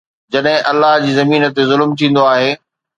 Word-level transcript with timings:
جڏهن 0.35 0.65
الله 0.71 0.97
جي 1.05 1.13
زمين 1.21 1.47
تي 1.61 1.69
ظلم 1.75 1.97
ٿيندو 2.03 2.29
آهي 2.35 2.55